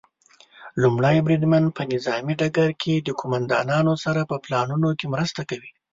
[0.81, 5.71] لومړی بریدمن په نظامي ډګر کې د قوماندانانو سره په پلانونو کې مرسته کوي.